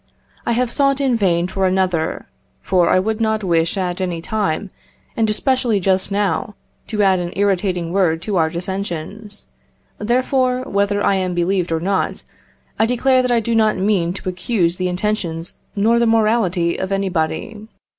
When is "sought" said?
0.71-0.99